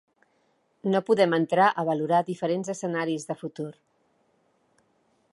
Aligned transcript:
No 0.93 1.01
podem 1.09 1.35
entrar 1.37 1.67
a 1.69 1.85
valorar 1.89 2.21
diferents 2.29 2.73
escenaris 2.75 3.27
de 3.33 3.37
futur. 3.43 3.71